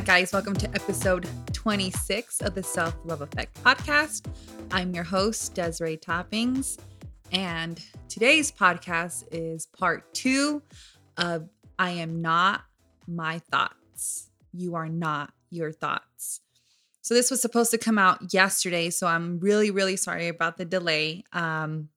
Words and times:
Right, 0.00 0.06
guys, 0.06 0.32
welcome 0.32 0.54
to 0.54 0.66
episode 0.70 1.28
26 1.52 2.40
of 2.40 2.54
the 2.54 2.62
Self 2.62 2.96
Love 3.04 3.20
Effect 3.20 3.62
podcast. 3.62 4.32
I'm 4.72 4.94
your 4.94 5.04
host, 5.04 5.52
Desiree 5.52 5.98
Toppings, 5.98 6.78
and 7.32 7.78
today's 8.08 8.50
podcast 8.50 9.24
is 9.30 9.66
part 9.66 10.14
two 10.14 10.62
of 11.18 11.50
I 11.78 11.90
Am 11.90 12.22
Not 12.22 12.62
My 13.06 13.40
Thoughts. 13.50 14.30
You 14.54 14.74
are 14.74 14.88
not 14.88 15.34
your 15.50 15.70
thoughts. 15.70 16.40
So, 17.02 17.12
this 17.12 17.30
was 17.30 17.42
supposed 17.42 17.70
to 17.72 17.76
come 17.76 17.98
out 17.98 18.32
yesterday, 18.32 18.88
so 18.88 19.06
I'm 19.06 19.38
really, 19.38 19.70
really 19.70 19.96
sorry 19.96 20.28
about 20.28 20.56
the 20.56 20.64
delay. 20.64 21.24
Um, 21.34 21.90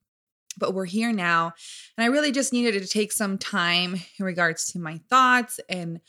but 0.57 0.73
we're 0.73 0.83
here 0.83 1.13
now, 1.13 1.53
and 1.97 2.03
I 2.03 2.07
really 2.07 2.33
just 2.33 2.51
needed 2.51 2.81
to 2.81 2.87
take 2.87 3.13
some 3.13 3.37
time 3.37 3.95
in 4.19 4.25
regards 4.25 4.73
to 4.73 4.79
my 4.79 4.99
thoughts 5.09 5.61
and 5.69 6.01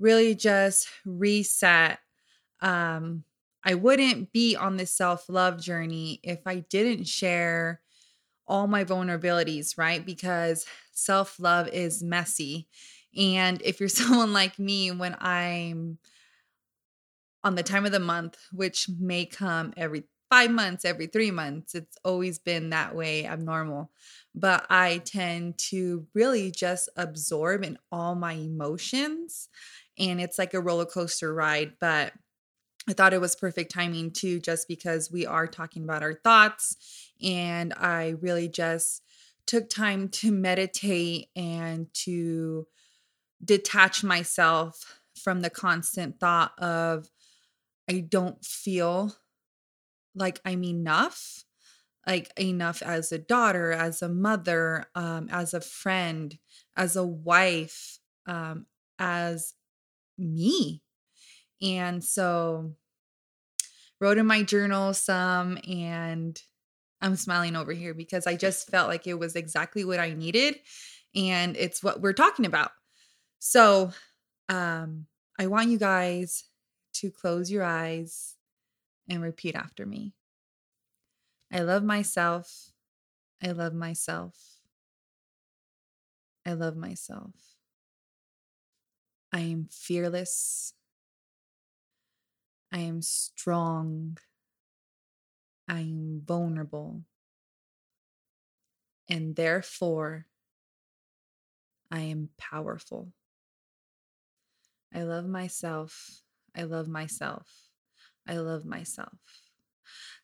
really 0.00 0.34
just 0.34 0.88
reset. 1.04 2.00
Um, 2.60 3.24
I 3.62 3.74
wouldn't 3.74 4.32
be 4.32 4.56
on 4.56 4.76
this 4.76 4.92
self 4.94 5.28
love 5.28 5.60
journey 5.60 6.20
if 6.22 6.40
I 6.46 6.60
didn't 6.60 7.06
share 7.06 7.80
all 8.48 8.66
my 8.66 8.84
vulnerabilities, 8.84 9.78
right? 9.78 10.04
Because 10.04 10.66
self 10.92 11.38
love 11.38 11.68
is 11.68 12.02
messy. 12.02 12.68
And 13.16 13.60
if 13.62 13.80
you're 13.80 13.88
someone 13.90 14.32
like 14.32 14.58
me, 14.58 14.90
when 14.90 15.16
I'm 15.20 15.98
on 17.42 17.54
the 17.54 17.62
time 17.62 17.86
of 17.86 17.92
the 17.92 18.00
month, 18.00 18.36
which 18.52 18.88
may 18.98 19.24
come 19.24 19.72
every 19.76 20.04
five 20.28 20.50
months, 20.50 20.84
every 20.84 21.06
three 21.06 21.30
months, 21.30 21.74
it's 21.74 21.96
always 22.04 22.38
been 22.38 22.70
that 22.70 22.94
way 22.94 23.26
abnormal. 23.26 23.90
But 24.34 24.66
I 24.70 24.98
tend 24.98 25.58
to 25.70 26.06
really 26.14 26.50
just 26.50 26.88
absorb 26.96 27.64
in 27.64 27.78
all 27.90 28.14
my 28.14 28.34
emotions 28.34 29.48
and 30.00 30.20
it's 30.20 30.38
like 30.38 30.54
a 30.54 30.60
roller 30.60 30.86
coaster 30.86 31.32
ride. 31.32 31.74
But 31.80 32.12
I 32.88 32.94
thought 32.94 33.12
it 33.12 33.20
was 33.20 33.36
perfect 33.36 33.70
timing 33.70 34.10
too, 34.10 34.40
just 34.40 34.66
because 34.66 35.12
we 35.12 35.26
are 35.26 35.46
talking 35.46 35.84
about 35.84 36.02
our 36.02 36.14
thoughts. 36.14 36.76
And 37.22 37.72
I 37.74 38.14
really 38.20 38.48
just 38.48 39.02
took 39.46 39.68
time 39.68 40.08
to 40.08 40.32
meditate 40.32 41.28
and 41.36 41.92
to 41.92 42.66
detach 43.44 44.02
myself 44.02 45.00
from 45.22 45.40
the 45.40 45.50
constant 45.50 46.18
thought 46.18 46.58
of, 46.58 47.10
I 47.88 48.00
don't 48.00 48.42
feel 48.44 49.14
like 50.14 50.40
I'm 50.44 50.64
enough, 50.64 51.44
like 52.06 52.32
enough 52.38 52.82
as 52.82 53.12
a 53.12 53.18
daughter, 53.18 53.72
as 53.72 54.02
a 54.02 54.08
mother, 54.08 54.86
um, 54.94 55.28
as 55.30 55.52
a 55.52 55.60
friend, 55.60 56.38
as 56.76 56.96
a 56.96 57.04
wife, 57.04 57.98
um, 58.26 58.66
as 58.98 59.54
me. 60.20 60.82
And 61.62 62.02
so 62.04 62.72
wrote 64.00 64.18
in 64.18 64.26
my 64.26 64.42
journal 64.42 64.94
some 64.94 65.58
and 65.68 66.40
I'm 67.02 67.16
smiling 67.16 67.56
over 67.56 67.72
here 67.72 67.94
because 67.94 68.26
I 68.26 68.36
just 68.36 68.70
felt 68.70 68.88
like 68.88 69.06
it 69.06 69.18
was 69.18 69.36
exactly 69.36 69.84
what 69.84 70.00
I 70.00 70.12
needed 70.12 70.56
and 71.14 71.56
it's 71.56 71.82
what 71.82 72.00
we're 72.00 72.12
talking 72.12 72.46
about. 72.46 72.70
So, 73.38 73.92
um 74.48 75.06
I 75.38 75.46
want 75.46 75.70
you 75.70 75.78
guys 75.78 76.44
to 76.94 77.10
close 77.10 77.50
your 77.50 77.64
eyes 77.64 78.36
and 79.08 79.22
repeat 79.22 79.54
after 79.54 79.86
me. 79.86 80.12
I 81.52 81.60
love 81.60 81.82
myself. 81.82 82.72
I 83.42 83.52
love 83.52 83.72
myself. 83.74 84.36
I 86.46 86.52
love 86.52 86.76
myself. 86.76 87.59
I 89.32 89.40
am 89.40 89.68
fearless. 89.70 90.74
I 92.72 92.78
am 92.78 93.02
strong. 93.02 94.18
I 95.68 95.80
am 95.80 96.22
vulnerable. 96.24 97.02
And 99.08 99.34
therefore, 99.36 100.26
I 101.90 102.00
am 102.00 102.30
powerful. 102.38 103.12
I 104.94 105.02
love 105.02 105.26
myself. 105.26 106.22
I 106.56 106.62
love 106.62 106.88
myself. 106.88 107.70
I 108.26 108.36
love 108.36 108.64
myself. 108.64 109.18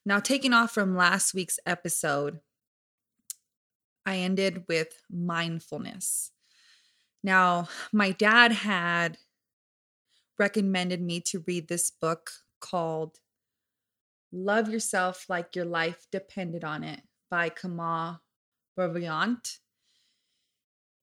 Now, 0.05 0.21
taking 0.21 0.53
off 0.53 0.72
from 0.72 0.97
last 0.97 1.34
week's 1.34 1.59
episode, 1.66 2.41
I 4.05 4.19
ended 4.19 4.65
with 4.69 5.03
mindfulness. 5.11 6.31
Now, 7.26 7.66
my 7.92 8.12
dad 8.12 8.53
had 8.53 9.19
recommended 10.38 11.03
me 11.03 11.20
to 11.22 11.42
read 11.44 11.66
this 11.66 11.91
book 11.91 12.31
called 12.60 13.19
Love 14.31 14.69
Yourself 14.69 15.26
Like 15.28 15.56
Your 15.56 15.65
Life 15.65 16.06
Depended 16.12 16.62
on 16.62 16.84
It 16.84 17.03
by 17.28 17.48
Kamal 17.48 18.20
Ravikant. 18.78 19.59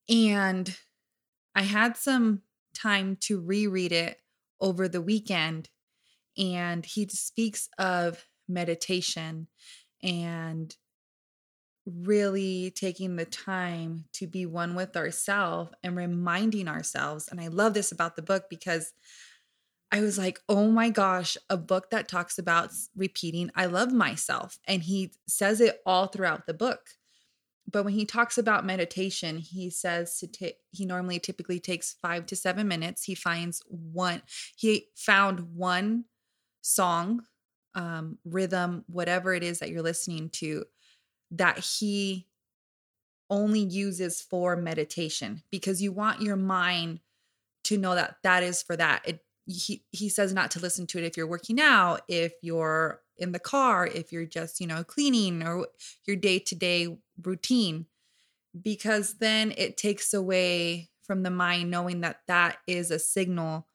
And 0.08 0.78
I 1.54 1.64
had 1.64 1.98
some 1.98 2.44
time 2.74 3.18
to 3.24 3.42
reread 3.42 3.92
it 3.92 4.22
over 4.62 4.88
the 4.88 5.02
weekend. 5.02 5.72
And 6.38 6.86
he 6.86 7.06
speaks 7.10 7.68
of 7.78 8.24
meditation 8.48 9.48
and 10.02 10.74
really 11.86 12.72
taking 12.76 13.16
the 13.16 13.26
time 13.26 14.06
to 14.14 14.28
be 14.28 14.46
one 14.46 14.76
with 14.76 14.96
ourselves 14.96 15.72
and 15.84 15.96
reminding 15.96 16.68
ourselves. 16.68 17.28
And 17.30 17.42
I 17.42 17.48
love 17.48 17.74
this 17.74 17.92
about 17.92 18.16
the 18.16 18.22
book 18.22 18.46
because 18.50 18.94
I 19.92 20.02
was 20.02 20.18
like, 20.18 20.40
oh 20.50 20.70
my 20.70 20.90
gosh, 20.90 21.38
a 21.50 21.58
book 21.58 21.92
that 21.92 22.08
talks 22.08 22.40
about 22.40 22.72
repeating, 22.96 23.52
I 23.56 23.68
love 23.68 23.92
myself. 23.92 24.58
And 24.68 24.82
he 24.82 25.12
says 25.28 25.62
it 25.62 25.82
all 25.86 26.08
throughout 26.08 26.48
the 26.48 26.54
book. 26.54 26.80
But 27.70 27.86
when 27.86 27.94
he 27.94 28.06
talks 28.06 28.38
about 28.38 28.66
meditation, 28.66 29.38
he 29.38 29.70
says 29.70 30.18
to 30.20 30.28
take, 30.28 30.56
he 30.72 30.86
normally 30.86 31.20
typically 31.20 31.60
takes 31.60 31.96
five 32.02 32.26
to 32.28 32.36
seven 32.36 32.68
minutes. 32.68 33.04
He 33.04 33.16
finds 33.16 33.62
one, 33.68 34.22
he 34.56 34.88
found 34.96 35.56
one 35.56 36.06
song, 36.62 37.22
um, 37.76 38.18
rhythm, 38.26 38.86
whatever 38.88 39.34
it 39.34 39.44
is 39.44 39.60
that 39.60 39.70
you're 39.70 39.82
listening 39.82 40.30
to 40.30 40.66
that 41.34 41.60
he 41.60 42.28
only 43.30 43.62
uses 43.62 44.22
for 44.22 44.56
meditation 44.56 45.42
because 45.52 45.82
you 45.82 45.92
want 45.92 46.22
your 46.22 46.36
mind 46.36 47.00
to 47.64 47.78
know 47.78 47.96
that 47.96 48.18
that 48.24 48.44
is 48.44 48.62
for 48.62 48.76
that. 48.76 49.02
It, 49.06 49.26
he 49.46 49.84
he 49.92 50.08
says 50.08 50.34
not 50.34 50.52
to 50.52 50.60
listen 50.60 50.88
to 50.88 51.00
it 51.00 51.04
if 51.04 51.18
you're 51.18 51.28
working 51.28 51.60
out, 51.60 52.02
if 52.08 52.34
you're 52.42 53.02
in 53.18 53.32
the 53.32 53.40
car, 53.40 53.86
if 53.86 54.12
you're 54.12 54.26
just, 54.26 54.60
you 54.60 54.68
know, 54.68 54.84
cleaning 54.84 55.44
or 55.44 55.68
your 56.06 56.16
day-to-day 56.16 56.98
routine 57.22 57.88
because 58.60 59.16
then 59.16 59.54
it 59.58 59.78
takes 59.78 60.14
away 60.14 60.90
from 61.02 61.24
the 61.24 61.30
mind 61.30 61.70
knowing 61.70 62.02
that 62.02 62.20
that 62.28 62.58
is 62.68 62.92
a 62.92 63.00
signal 63.00 63.68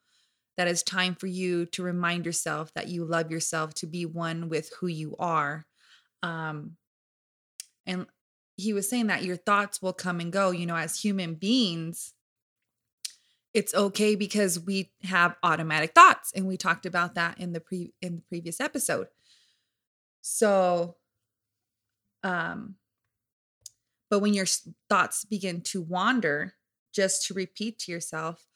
that 0.57 0.69
is 0.69 0.83
time 0.83 1.15
for 1.15 1.27
you 1.27 1.67
to 1.67 1.83
remind 1.83 2.27
yourself 2.27 2.73
that 2.75 2.89
you 2.89 3.05
love 3.05 3.31
yourself 3.31 3.75
to 3.75 3.87
be 3.87 4.07
one 4.07 4.49
with 4.49 4.71
who 4.81 4.87
you 4.87 5.15
are 5.19 5.67
um 6.23 6.77
and 7.89 8.07
he 8.57 8.73
was 8.73 8.89
saying 8.89 9.07
that 9.07 9.25
your 9.25 9.37
thoughts 9.37 9.81
will 9.81 9.95
come 9.95 10.21
and 10.21 10.33
go, 10.33 10.51
you 10.51 10.67
know, 10.67 10.77
as 10.77 11.01
human 11.01 11.35
beings. 11.35 12.13
It's 13.55 13.75
okay 13.75 14.15
because 14.15 14.61
we 14.61 14.91
have 15.05 15.37
automatic 15.43 15.95
thoughts 15.95 16.33
and 16.35 16.47
we 16.47 16.57
talked 16.57 16.85
about 16.85 17.15
that 17.15 17.41
in 17.41 17.53
the 17.53 17.61
pre 17.61 17.95
in 18.03 18.17
the 18.17 18.21
previous 18.23 18.61
episode. 18.61 19.09
So 20.21 20.97
um 22.23 22.75
but 24.11 24.21
when 24.21 24.35
your 24.35 24.47
thoughts 24.89 25.25
begin 25.25 25.61
to 25.63 25.83
wander, 25.83 26.55
just 26.93 27.27
to 27.27 27.35
repeat 27.35 27.79
to 27.81 27.93
yourself, 27.93 28.47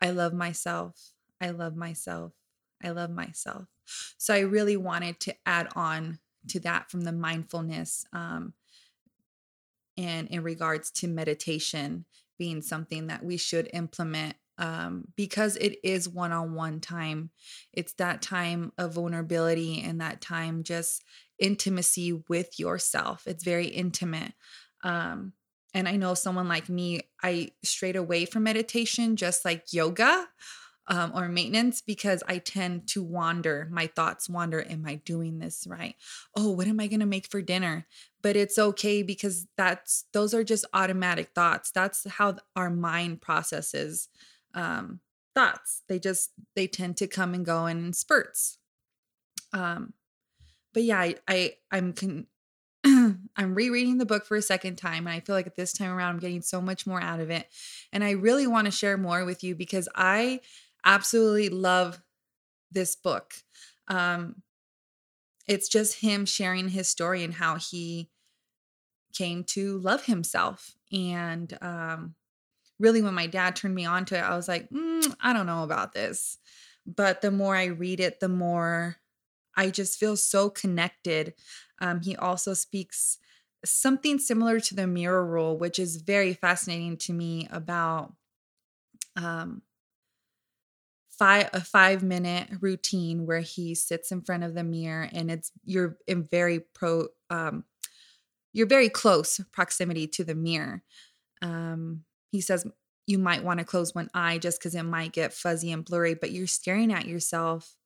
I 0.00 0.10
love 0.10 0.32
myself. 0.32 1.12
I 1.40 1.50
love 1.50 1.76
myself. 1.76 2.32
I 2.82 2.90
love 2.90 3.10
myself. 3.10 3.66
So 4.18 4.34
I 4.34 4.40
really 4.40 4.76
wanted 4.76 5.18
to 5.20 5.34
add 5.46 5.68
on 5.74 6.18
to 6.48 6.60
that 6.60 6.90
from 6.90 7.02
the 7.02 7.12
mindfulness 7.12 8.04
um, 8.12 8.52
and 9.96 10.28
in 10.28 10.42
regards 10.42 10.90
to 10.90 11.08
meditation 11.08 12.04
being 12.38 12.62
something 12.62 13.08
that 13.08 13.24
we 13.24 13.36
should 13.36 13.68
implement 13.72 14.34
um, 14.58 15.04
because 15.16 15.56
it 15.56 15.78
is 15.82 16.08
one 16.08 16.32
on 16.32 16.54
one 16.54 16.80
time. 16.80 17.30
It's 17.72 17.94
that 17.94 18.22
time 18.22 18.72
of 18.78 18.94
vulnerability 18.94 19.82
and 19.82 20.00
that 20.00 20.20
time 20.20 20.62
just 20.62 21.02
intimacy 21.38 22.22
with 22.28 22.58
yourself. 22.58 23.22
It's 23.26 23.44
very 23.44 23.66
intimate. 23.66 24.32
Um, 24.84 25.32
and 25.74 25.88
I 25.88 25.96
know 25.96 26.14
someone 26.14 26.48
like 26.48 26.68
me, 26.68 27.00
I 27.22 27.50
strayed 27.64 27.96
away 27.96 28.26
from 28.26 28.42
meditation, 28.42 29.16
just 29.16 29.44
like 29.44 29.72
yoga 29.72 30.26
um, 30.88 31.12
or 31.14 31.28
maintenance 31.28 31.80
because 31.80 32.22
I 32.28 32.38
tend 32.38 32.88
to 32.88 33.02
wander. 33.02 33.68
My 33.70 33.86
thoughts 33.86 34.28
wander. 34.28 34.64
Am 34.68 34.84
I 34.86 34.96
doing 34.96 35.38
this 35.38 35.66
right? 35.66 35.94
Oh, 36.36 36.50
what 36.50 36.66
am 36.66 36.80
I 36.80 36.88
going 36.88 37.00
to 37.00 37.06
make 37.06 37.28
for 37.28 37.40
dinner? 37.40 37.86
But 38.20 38.36
it's 38.36 38.58
okay 38.58 39.02
because 39.02 39.46
that's 39.56 40.04
those 40.12 40.34
are 40.34 40.44
just 40.44 40.64
automatic 40.74 41.30
thoughts. 41.34 41.70
That's 41.70 42.06
how 42.08 42.36
our 42.56 42.70
mind 42.70 43.20
processes 43.20 44.08
um, 44.54 45.00
thoughts. 45.34 45.82
They 45.88 45.98
just 45.98 46.30
they 46.56 46.66
tend 46.66 46.96
to 46.98 47.06
come 47.06 47.34
and 47.34 47.46
go 47.46 47.66
in 47.66 47.92
spurts. 47.92 48.58
Um 49.52 49.94
but 50.74 50.84
yeah, 50.84 50.98
I, 50.98 51.16
I 51.28 51.54
I'm 51.70 51.92
con- 51.92 52.26
I'm 52.84 53.54
rereading 53.54 53.98
the 53.98 54.06
book 54.06 54.24
for 54.24 54.36
a 54.36 54.42
second 54.42 54.76
time 54.76 55.06
and 55.06 55.14
I 55.14 55.20
feel 55.20 55.36
like 55.36 55.46
at 55.46 55.56
this 55.56 55.72
time 55.72 55.90
around 55.90 56.14
I'm 56.14 56.18
getting 56.18 56.42
so 56.42 56.60
much 56.60 56.86
more 56.86 57.00
out 57.00 57.20
of 57.20 57.30
it. 57.30 57.46
And 57.92 58.02
I 58.02 58.12
really 58.12 58.46
want 58.46 58.64
to 58.64 58.70
share 58.70 58.96
more 58.96 59.24
with 59.24 59.44
you 59.44 59.54
because 59.54 59.88
I 59.94 60.40
absolutely 60.84 61.48
love 61.48 62.02
this 62.72 62.96
book. 62.96 63.34
Um 63.88 64.42
it's 65.46 65.68
just 65.68 66.00
him 66.00 66.24
sharing 66.24 66.68
his 66.68 66.88
story 66.88 67.22
and 67.24 67.34
how 67.34 67.56
he 67.56 68.10
came 69.12 69.44
to 69.44 69.78
love 69.78 70.04
himself 70.06 70.74
and 70.90 71.56
um 71.60 72.14
really 72.78 73.02
when 73.02 73.14
my 73.14 73.26
dad 73.26 73.56
turned 73.56 73.74
me 73.74 73.86
on 73.86 74.04
to 74.06 74.16
it, 74.18 74.22
I 74.22 74.36
was 74.36 74.48
like, 74.48 74.68
mm, 74.70 75.16
I 75.20 75.32
don't 75.32 75.46
know 75.46 75.64
about 75.64 75.92
this. 75.94 76.38
But 76.86 77.22
the 77.22 77.30
more 77.30 77.56
I 77.56 77.66
read 77.66 78.00
it, 78.00 78.20
the 78.20 78.28
more 78.28 78.96
I 79.56 79.70
just 79.70 79.98
feel 80.00 80.16
so 80.16 80.50
connected. 80.50 81.34
Um, 81.80 82.00
he 82.02 82.16
also 82.16 82.54
speaks 82.54 83.18
something 83.64 84.18
similar 84.18 84.60
to 84.60 84.74
the 84.76 84.86
mirror 84.86 85.26
rule, 85.26 85.58
which 85.58 85.78
is 85.78 85.96
very 86.02 86.34
fascinating 86.34 86.96
to 86.98 87.12
me 87.14 87.48
about 87.50 88.14
um, 89.16 89.62
five 91.22 91.50
a 91.52 91.60
five 91.60 92.02
minute 92.02 92.48
routine 92.60 93.26
where 93.26 93.38
he 93.38 93.76
sits 93.76 94.10
in 94.10 94.22
front 94.22 94.42
of 94.42 94.54
the 94.54 94.64
mirror 94.64 95.08
and 95.12 95.30
it's 95.30 95.52
you're 95.64 95.96
in 96.08 96.24
very 96.24 96.58
pro 96.58 97.06
um, 97.30 97.62
you're 98.52 98.66
very 98.66 98.88
close 98.88 99.40
proximity 99.52 100.08
to 100.08 100.24
the 100.24 100.34
mirror. 100.34 100.82
Um, 101.40 102.02
he 102.32 102.40
says 102.40 102.66
you 103.06 103.18
might 103.18 103.44
want 103.44 103.60
to 103.60 103.64
close 103.64 103.94
one 103.94 104.10
eye 104.12 104.38
just 104.38 104.58
because 104.58 104.74
it 104.74 104.82
might 104.82 105.12
get 105.12 105.32
fuzzy 105.32 105.70
and 105.70 105.84
blurry, 105.84 106.14
but 106.14 106.32
you're 106.32 106.48
staring 106.48 106.92
at 106.92 107.06
yourself 107.06 107.76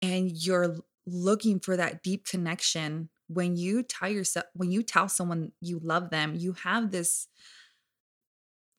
and 0.00 0.30
you're 0.30 0.76
looking 1.08 1.58
for 1.58 1.76
that 1.76 2.04
deep 2.04 2.24
connection. 2.24 3.08
When 3.26 3.56
you 3.56 3.82
tell 3.82 4.08
yourself, 4.08 4.46
when 4.54 4.70
you 4.70 4.84
tell 4.84 5.08
someone 5.08 5.50
you 5.60 5.80
love 5.82 6.10
them, 6.10 6.36
you 6.36 6.52
have 6.52 6.92
this 6.92 7.26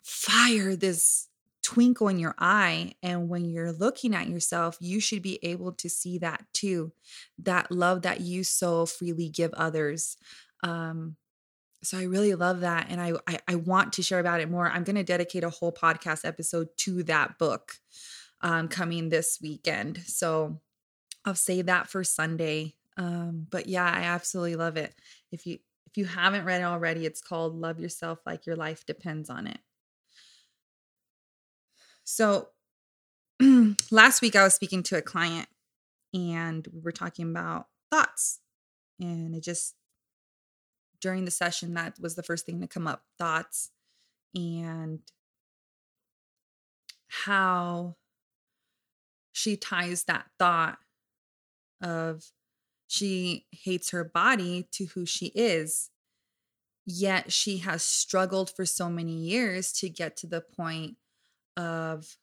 fire, 0.01 0.77
this 0.77 1.27
twinkle 1.63 2.07
in 2.07 2.19
your 2.19 2.35
eye. 2.37 2.93
And 3.03 3.29
when 3.29 3.45
you're 3.45 3.71
looking 3.71 4.15
at 4.15 4.29
yourself, 4.29 4.77
you 4.79 4.99
should 4.99 5.21
be 5.21 5.39
able 5.43 5.73
to 5.73 5.89
see 5.89 6.17
that 6.19 6.45
too 6.53 6.91
that 7.39 7.71
love 7.71 8.03
that 8.03 8.21
you 8.21 8.43
so 8.43 8.85
freely 8.85 9.29
give 9.29 9.53
others. 9.53 10.17
Um, 10.63 11.15
so 11.83 11.97
I 11.97 12.03
really 12.03 12.35
love 12.35 12.61
that. 12.61 12.87
And 12.89 12.99
I, 12.99 13.13
I, 13.27 13.39
I 13.47 13.55
want 13.55 13.93
to 13.93 14.03
share 14.03 14.19
about 14.19 14.41
it 14.41 14.49
more. 14.49 14.69
I'm 14.69 14.83
going 14.83 14.95
to 14.95 15.03
dedicate 15.03 15.43
a 15.43 15.49
whole 15.49 15.71
podcast 15.71 16.25
episode 16.25 16.69
to 16.77 17.03
that 17.03 17.37
book 17.37 17.73
um, 18.41 18.67
coming 18.67 19.09
this 19.09 19.39
weekend. 19.41 19.99
So 20.05 20.59
I'll 21.25 21.35
save 21.35 21.67
that 21.67 21.87
for 21.87 22.03
Sunday. 22.03 22.75
Um, 22.97 23.47
but 23.49 23.67
yeah, 23.67 23.85
I 23.85 24.03
absolutely 24.03 24.55
love 24.55 24.77
it. 24.77 24.93
If 25.31 25.45
you 25.45 25.59
if 25.85 25.97
you 25.97 26.05
haven't 26.05 26.45
read 26.45 26.61
it 26.61 26.65
already, 26.65 27.05
it's 27.05 27.21
called 27.21 27.55
Love 27.55 27.79
Yourself 27.79 28.19
Like 28.25 28.45
Your 28.45 28.55
Life 28.55 28.85
Depends 28.85 29.29
on 29.29 29.47
It. 29.47 29.59
So 32.09 32.47
last 33.91 34.21
week 34.21 34.37
I 34.37 34.43
was 34.43 34.53
speaking 34.53 34.81
to 34.83 34.97
a 34.97 35.01
client 35.01 35.49
and 36.13 36.65
we 36.73 36.79
were 36.79 36.93
talking 36.93 37.29
about 37.29 37.67
thoughts. 37.91 38.39
And 38.97 39.35
it 39.35 39.43
just 39.43 39.75
during 41.01 41.25
the 41.25 41.31
session, 41.31 41.73
that 41.73 41.99
was 41.99 42.15
the 42.15 42.23
first 42.23 42.45
thing 42.45 42.61
to 42.61 42.67
come 42.67 42.87
up 42.87 43.03
thoughts 43.19 43.71
and 44.33 45.01
how 47.09 47.97
she 49.33 49.57
ties 49.57 50.05
that 50.05 50.27
thought 50.39 50.77
of 51.81 52.23
she 52.87 53.47
hates 53.51 53.91
her 53.91 54.05
body 54.05 54.69
to 54.71 54.85
who 54.85 55.05
she 55.05 55.25
is. 55.35 55.89
Yet 56.85 57.33
she 57.33 57.57
has 57.57 57.83
struggled 57.83 58.49
for 58.49 58.65
so 58.65 58.89
many 58.89 59.11
years 59.11 59.73
to 59.73 59.89
get 59.89 60.15
to 60.17 60.27
the 60.27 60.39
point 60.39 60.95
of 61.57 62.17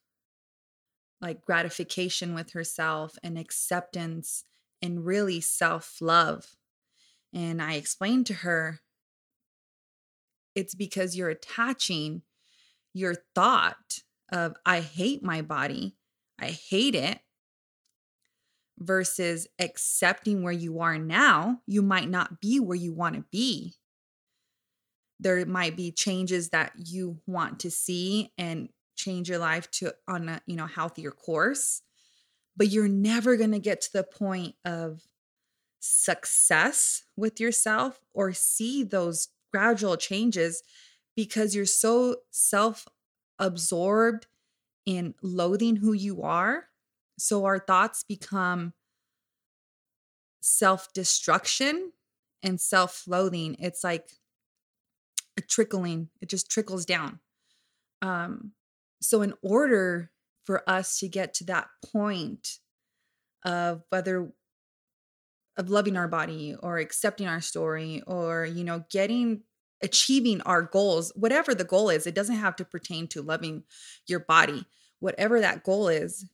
like 1.21 1.45
gratification 1.45 2.33
with 2.33 2.53
herself 2.53 3.17
and 3.23 3.37
acceptance 3.37 4.45
and 4.81 5.05
really 5.05 5.41
self 5.41 5.97
love. 6.01 6.55
And 7.33 7.61
I 7.61 7.73
explained 7.73 8.25
to 8.27 8.33
her 8.33 8.79
it's 10.55 10.73
because 10.73 11.17
you're 11.17 11.29
attaching 11.29 12.21
your 12.93 13.15
thought 13.35 13.99
of, 14.31 14.55
I 14.65 14.79
hate 14.79 15.21
my 15.21 15.41
body, 15.41 15.97
I 16.39 16.47
hate 16.47 16.95
it, 16.95 17.19
versus 18.79 19.47
accepting 19.59 20.43
where 20.43 20.53
you 20.53 20.79
are 20.79 20.97
now. 20.97 21.59
You 21.67 21.81
might 21.81 22.09
not 22.09 22.39
be 22.39 22.59
where 22.59 22.77
you 22.77 22.93
want 22.93 23.15
to 23.15 23.25
be. 23.31 23.73
There 25.19 25.45
might 25.45 25.75
be 25.75 25.91
changes 25.91 26.49
that 26.49 26.73
you 26.77 27.19
want 27.25 27.59
to 27.61 27.71
see 27.71 28.31
and 28.37 28.69
change 28.95 29.29
your 29.29 29.39
life 29.39 29.69
to 29.71 29.93
on 30.07 30.29
a 30.29 30.41
you 30.45 30.55
know 30.55 30.67
healthier 30.67 31.11
course 31.11 31.81
but 32.57 32.69
you're 32.69 32.87
never 32.87 33.35
going 33.35 33.51
to 33.51 33.59
get 33.59 33.81
to 33.81 33.93
the 33.93 34.03
point 34.03 34.55
of 34.63 35.01
success 35.79 37.03
with 37.15 37.39
yourself 37.39 37.99
or 38.13 38.33
see 38.33 38.83
those 38.83 39.29
gradual 39.51 39.97
changes 39.97 40.63
because 41.15 41.55
you're 41.55 41.65
so 41.65 42.17
self 42.31 42.87
absorbed 43.39 44.27
in 44.85 45.13
loathing 45.21 45.77
who 45.77 45.93
you 45.93 46.21
are. 46.21 46.65
So 47.17 47.45
our 47.45 47.59
thoughts 47.59 48.03
become 48.03 48.73
self 50.41 50.91
destruction 50.93 51.91
and 52.43 52.59
self 52.59 53.03
loathing. 53.07 53.55
It's 53.59 53.83
like 53.83 54.09
a 55.37 55.41
trickling, 55.41 56.09
it 56.21 56.29
just 56.29 56.49
trickles 56.49 56.85
down. 56.85 57.19
Um, 58.01 58.51
so, 59.05 59.21
in 59.21 59.33
order 59.41 60.11
for 60.45 60.67
us 60.69 60.99
to 60.99 61.07
get 61.07 61.33
to 61.35 61.43
that 61.45 61.67
point 61.91 62.59
of 63.43 63.83
whether 63.89 64.31
of 65.57 65.69
loving 65.69 65.95
our 65.95 66.07
body 66.07 66.55
or 66.61 66.77
accepting 66.77 67.27
our 67.27 67.41
story 67.41 68.01
or 68.07 68.45
you 68.45 68.63
know 68.63 68.83
getting 68.89 69.41
achieving 69.83 70.41
our 70.41 70.61
goals 70.61 71.11
whatever 71.15 71.53
the 71.53 71.63
goal 71.63 71.89
is 71.89 72.07
it 72.07 72.15
doesn't 72.15 72.35
have 72.35 72.55
to 72.55 72.65
pertain 72.65 73.07
to 73.07 73.21
loving 73.21 73.63
your 74.07 74.19
body. 74.19 74.65
Whatever 74.99 75.39
that 75.41 75.63
goal 75.63 75.87
is 75.87 76.25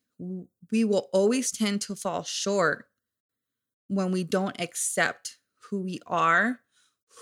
we 0.71 0.83
will 0.83 1.09
always 1.11 1.51
tend 1.51 1.81
to 1.81 1.95
fall 1.95 2.23
short 2.23 2.85
when 3.87 4.11
we 4.11 4.23
don't 4.23 4.59
accept 4.61 5.37
who 5.69 5.81
we 5.81 5.99
are 6.07 6.59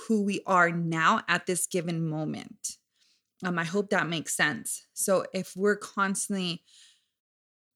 who 0.08 0.22
we 0.24 0.42
are 0.46 0.70
now 0.70 1.22
at 1.28 1.46
this 1.46 1.66
given 1.66 2.08
moment 2.08 2.78
um, 3.46 3.60
i 3.60 3.64
hope 3.64 3.90
that 3.90 4.08
makes 4.08 4.36
sense 4.36 4.86
so 4.94 5.26
if 5.34 5.54
we're 5.56 5.76
constantly 5.78 6.64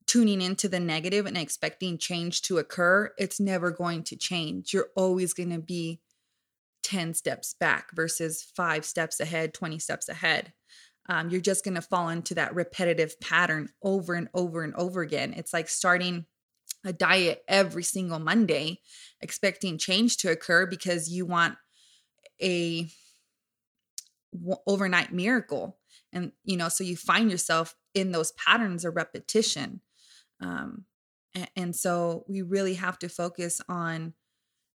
tuning 0.06 0.42
into 0.42 0.68
the 0.68 0.80
negative 0.80 1.26
and 1.26 1.38
expecting 1.38 1.98
change 1.98 2.42
to 2.44 2.58
occur, 2.58 3.12
it's 3.18 3.40
never 3.40 3.72
going 3.72 4.04
to 4.04 4.16
change. 4.16 4.74
You're 4.74 4.90
always 4.96 5.34
going 5.34 5.52
to 5.52 5.60
be 5.60 6.02
10 6.84 7.14
steps 7.14 7.56
back 7.60 7.88
versus 7.96 8.44
five 8.56 8.86
steps 8.86 9.20
ahead, 9.20 9.54
20 9.54 9.80
steps 9.80 10.10
ahead. 10.10 10.54
Um, 11.10 11.30
you're 11.30 11.42
just 11.42 11.66
going 11.66 11.76
to 11.76 11.82
fall 11.82 12.10
into 12.10 12.36
that 12.36 12.56
repetitive 12.56 13.20
pattern 13.20 13.70
over 13.82 14.14
and 14.14 14.30
over 14.34 14.64
and 14.64 14.74
over 14.76 15.02
again. 15.02 15.34
It's 15.36 15.54
like 15.54 15.70
starting 15.70 16.26
a 16.86 16.94
diet 16.94 17.44
every 17.48 17.84
single 17.84 18.20
Monday, 18.20 18.82
expecting 19.22 19.78
change 19.78 20.18
to 20.18 20.32
occur 20.32 20.66
because 20.66 21.10
you 21.10 21.26
want 21.26 21.56
a 22.42 22.90
overnight 24.68 25.12
miracle. 25.12 25.78
And, 26.12 26.32
you 26.44 26.58
know, 26.58 26.70
so 26.70 26.84
you 26.84 26.96
find 26.96 27.32
yourself 27.32 27.76
in 27.94 28.12
those 28.12 28.32
patterns 28.34 28.86
of 28.86 28.96
repetition. 28.96 29.82
Um, 30.40 30.86
and, 31.34 31.50
and 31.56 31.76
so 31.76 32.26
we 32.28 32.42
really 32.42 32.76
have 32.76 33.00
to 33.00 33.10
focus 33.10 33.62
on 33.68 34.14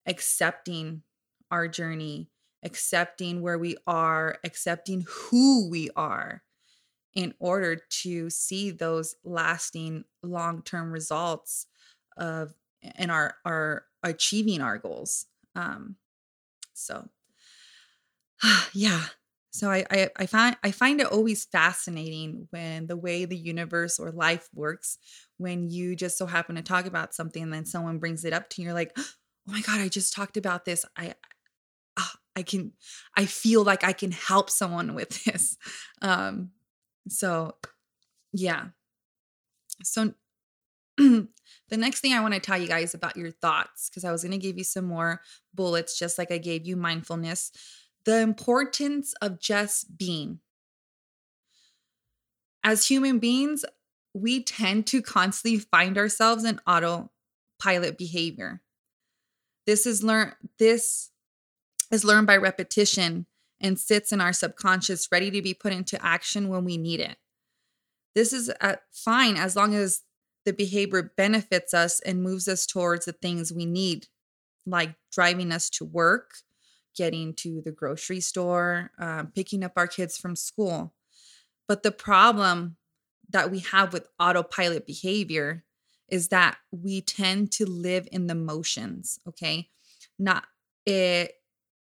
accepting 0.07 1.03
our 1.51 1.69
journey, 1.69 2.31
accepting 2.63 3.43
where 3.43 3.59
we 3.59 3.77
are, 3.87 4.39
accepting 4.45 5.05
who 5.09 5.69
we 5.69 5.91
are 5.97 6.43
in 7.15 7.35
order 7.39 7.77
to 7.91 8.31
see 8.31 8.71
those 8.71 9.17
lasting 9.25 10.05
long-term 10.23 10.93
results 10.93 11.67
of 12.17 12.55
in 12.97 13.11
our 13.11 13.35
our 13.45 13.85
achieving 14.03 14.61
our 14.61 14.79
goals. 14.79 15.27
Um 15.55 15.97
so 16.75 17.09
yeah, 18.73 19.05
so 19.59 19.71
I, 19.71 19.85
I 19.91 20.11
I 20.17 20.27
find 20.27 20.57
I 20.63 20.71
find 20.71 21.01
it 21.01 21.09
always 21.09 21.45
fascinating 21.45 22.47
when 22.51 22.87
the 22.87 22.97
way 22.97 23.25
the 23.25 23.37
universe 23.37 23.99
or 23.99 24.11
life 24.13 24.49
works 24.55 24.99
when 25.39 25.69
you 25.71 25.97
just 25.97 26.19
so 26.19 26.27
happen 26.27 26.57
to 26.57 26.63
talk 26.63 26.87
about 26.87 27.15
something 27.15 27.43
and 27.43 27.53
then 27.53 27.65
someone 27.67 27.99
brings 27.99 28.25
it 28.25 28.33
up 28.33 28.49
to 28.51 28.63
you 28.63 28.67
you're 28.67 28.75
like 28.75 28.93
oh 28.97 29.05
my 29.47 29.61
god 29.63 29.81
I 29.81 29.89
just 29.89 30.15
talked 30.15 30.37
about 30.37 30.65
this 30.65 30.85
I 30.97 31.15
ah, 31.99 32.15
I 32.37 32.43
can 32.43 32.73
I 33.17 33.27
feel 33.27 33.65
like 33.65 33.85
I 33.85 33.93
can 33.93 34.13
help 34.13 34.51
someone 34.51 34.95
with 34.95 35.25
this 35.25 35.57
um 36.03 36.51
so 37.09 37.57
yeah 38.33 38.69
So, 39.83 40.15
the 40.99 41.29
next 41.73 42.01
thing 42.01 42.13
I 42.13 42.21
want 42.21 42.35
to 42.35 42.41
tell 42.41 42.59
you 42.59 42.69
guys 42.69 42.95
about 42.95 43.17
your 43.17 43.31
thoughts, 43.31 43.89
because 43.89 44.05
I 44.05 44.13
was 44.13 44.23
going 44.23 44.33
to 44.33 44.39
give 44.39 44.59
you 44.59 44.65
some 44.65 44.85
more 44.85 45.21
bullets, 45.55 45.99
just 45.99 46.19
like 46.19 46.33
I 46.33 46.39
gave 46.39 46.67
you 46.67 46.77
mindfulness. 46.77 47.53
The 48.09 48.21
importance 48.21 49.13
of 49.21 49.39
just 49.39 49.99
being. 49.99 50.41
As 52.65 52.87
human 52.87 53.19
beings, 53.19 53.67
we 54.15 54.43
tend 54.43 54.87
to 54.87 55.03
constantly 55.03 55.59
find 55.59 55.99
ourselves 55.99 56.43
in 56.43 56.59
autopilot 56.67 57.99
behavior. 57.99 58.63
This 59.67 59.85
is 59.85 60.03
learned 60.03 60.37
this 60.59 61.11
is 61.91 62.03
learned 62.03 62.27
by 62.27 62.39
repetition 62.39 63.27
and 63.61 63.79
sits 63.79 64.11
in 64.11 64.23
our 64.23 64.33
subconscious 64.33 65.09
ready 65.13 65.31
to 65.31 65.43
be 65.43 65.53
put 65.53 65.75
into 65.75 66.03
action 66.03 66.49
when 66.49 66.65
we 66.65 66.79
need 66.79 67.01
it. 67.01 67.19
This 68.15 68.33
is 68.33 68.51
uh, 68.63 68.77
fine 68.91 69.37
as 69.37 69.55
long 69.55 69.75
as 69.75 70.01
the 70.47 70.55
behavior 70.55 71.13
benefits 71.15 71.75
us 71.75 72.01
and 72.01 72.23
moves 72.23 72.49
us 72.49 72.65
towards 72.65 73.05
the 73.05 73.13
things 73.13 73.53
we 73.53 73.67
need, 73.67 74.07
like 74.65 74.95
driving 75.13 75.53
us 75.53 75.69
to 75.69 75.85
work, 75.85 76.37
getting 76.99 77.33
to 77.33 77.63
the 77.65 77.73
grocery 77.73 78.21
store, 78.21 78.91
uh, 78.99 79.25
picking 79.35 79.65
up 79.65 79.73
our 79.77 79.87
kids 79.87 80.19
from 80.19 80.37
school. 80.37 80.93
But 81.67 81.83
the 81.83 81.93
problem 81.93 82.77
that 83.31 83.51
we 83.51 83.61
have 83.61 83.93
with 83.93 84.09
autopilot 84.19 84.87
behavior 84.87 85.65
is 86.09 86.29
that 86.29 86.57
we 86.71 87.01
tend 87.01 87.53
to 87.53 87.67
live 87.67 88.09
in 88.11 88.27
the 88.27 88.35
motions, 88.35 89.21
okay? 89.27 89.69
Not 90.19 90.45
it 90.85 91.35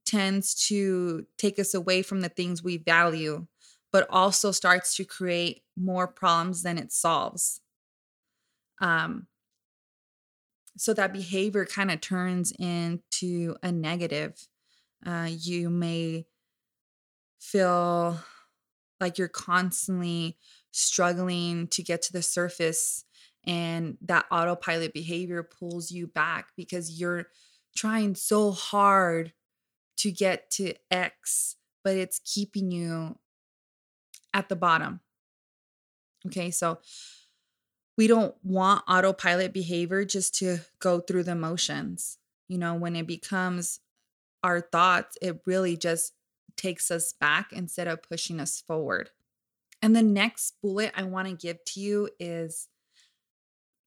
tends 0.05 0.53
to 0.67 1.25
take 1.37 1.59
us 1.59 1.73
away 1.73 2.01
from 2.01 2.21
the 2.21 2.29
things 2.29 2.63
we 2.63 2.77
value, 2.77 3.47
but 3.91 4.05
also 4.09 4.51
starts 4.51 4.95
to 4.97 5.05
create 5.05 5.63
more 5.77 6.07
problems 6.07 6.63
than 6.63 6.77
it 6.77 6.91
solves. 6.91 7.61
Um, 8.79 9.27
so 10.77 10.93
that 10.93 11.13
behavior 11.13 11.65
kind 11.65 11.89
of 11.89 12.01
turns 12.01 12.51
into 12.59 13.55
a 13.63 13.71
negative. 13.71 14.47
Uh, 15.07 15.29
you 15.31 15.69
may 15.69 16.25
feel 17.39 18.19
like 18.99 19.17
you're 19.17 19.29
constantly 19.29 20.37
struggling 20.71 21.67
to 21.67 21.81
get 21.81 22.01
to 22.01 22.13
the 22.13 22.21
surface 22.21 23.05
and 23.45 23.97
that 24.01 24.25
autopilot 24.29 24.93
behavior 24.93 25.41
pulls 25.41 25.89
you 25.89 26.07
back 26.07 26.49
because 26.57 26.99
you're 26.99 27.27
trying 27.75 28.15
so 28.15 28.51
hard 28.51 29.31
to 29.95 30.11
get 30.11 30.51
to 30.51 30.73
X, 30.91 31.55
but 31.83 31.95
it's 31.95 32.19
keeping 32.19 32.69
you 32.69 33.17
at 34.33 34.49
the 34.49 34.55
bottom. 34.55 34.99
Okay, 36.25 36.51
so 36.51 36.79
we 37.97 38.07
don't 38.07 38.35
want 38.43 38.83
autopilot 38.87 39.53
behavior 39.53 40.03
just 40.03 40.35
to 40.35 40.59
go 40.79 40.99
through 40.99 41.23
the 41.23 41.35
motions. 41.35 42.17
You 42.49 42.57
know, 42.57 42.75
when 42.75 42.95
it 42.95 43.07
becomes 43.07 43.79
our 44.47 44.61
thoughts, 44.61 45.17
it 45.21 45.41
really 45.45 45.75
just 45.75 46.13
takes 46.55 46.89
us 46.89 47.13
back 47.19 47.51
instead 47.51 47.87
of 47.87 48.01
pushing 48.01 48.39
us 48.39 48.63
forward. 48.65 49.09
And 49.81 49.93
the 49.93 50.01
next 50.01 50.53
bullet 50.61 50.93
I 50.95 51.03
want 51.03 51.27
to 51.27 51.35
give 51.35 51.63
to 51.65 51.79
you 51.81 52.09
is 52.17 52.69